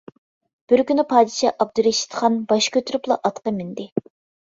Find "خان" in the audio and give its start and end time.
2.25-2.43